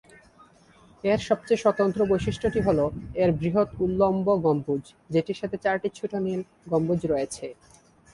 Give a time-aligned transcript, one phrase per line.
[1.03, 2.85] এর সবচেয়ে স্বতন্ত্র বৈশিষ্ট্যটি হলো
[3.15, 7.45] এর বৃহৎ উল্লম্ব গম্বুজ, যেটির সাথে চারটি ছোট নীল গম্বুজ রয়েছে।